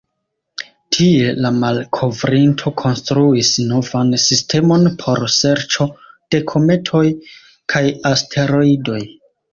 [0.95, 5.87] Tie, la malkovrinto konstruis novan sistemon por serĉo
[6.37, 7.07] de kometoj
[7.75, 7.83] kaj
[8.15, 9.01] asteroidoj.